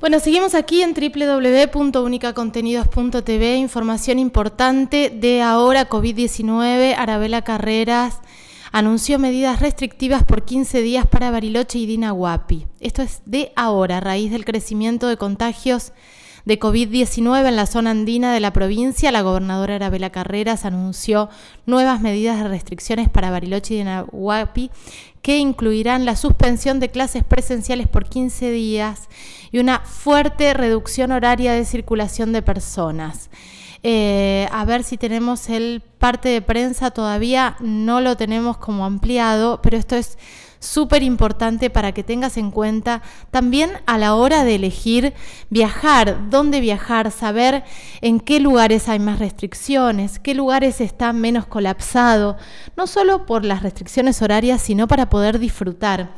[0.00, 3.56] Bueno, seguimos aquí en www.unicacontenidos.tv.
[3.56, 6.94] Información importante de ahora COVID-19.
[6.96, 8.20] Arabela Carreras
[8.72, 12.66] anunció medidas restrictivas por 15 días para Bariloche y Dinahuapi.
[12.80, 15.92] Esto es de ahora, a raíz del crecimiento de contagios
[16.44, 21.28] de COVID-19 en la zona andina de la provincia, la gobernadora Arabela Carreras anunció
[21.66, 24.70] nuevas medidas de restricciones para Bariloche y Dinahuapi
[25.22, 29.08] que incluirán la suspensión de clases presenciales por 15 días
[29.52, 33.30] y una fuerte reducción horaria de circulación de personas.
[33.82, 39.60] Eh, a ver si tenemos el parte de prensa, todavía no lo tenemos como ampliado,
[39.62, 40.18] pero esto es
[40.60, 45.14] súper importante para que tengas en cuenta también a la hora de elegir
[45.48, 47.64] viajar, dónde viajar, saber
[48.02, 52.36] en qué lugares hay más restricciones, qué lugares están menos colapsados,
[52.76, 56.10] no solo por las restricciones horarias, sino para poder disfrutar.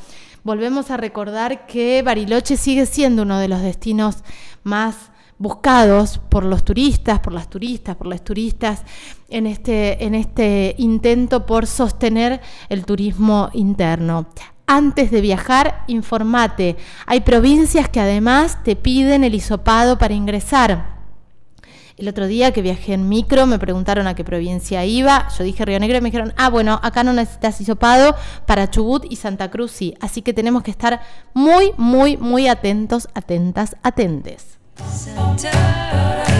[0.45, 4.25] Volvemos a recordar que Bariloche sigue siendo uno de los destinos
[4.65, 5.12] más
[5.43, 8.85] buscados por los turistas, por las turistas, por las turistas
[9.29, 14.27] en este, en este intento por sostener el turismo interno.
[14.69, 16.77] Antes de viajar, informate.
[17.07, 21.03] Hay provincias que además te piden el hisopado para ingresar.
[21.97, 25.27] El otro día que viajé en micro me preguntaron a qué provincia iba.
[25.37, 28.15] Yo dije Río Negro y me dijeron, ah, bueno, acá no necesitas hisopado
[28.47, 29.95] para Chubut y Santa Cruz sí.
[30.01, 31.03] Así que tenemos que estar
[31.35, 34.62] muy, muy, muy atentos, atentas, atentes.
[34.77, 36.32] Center.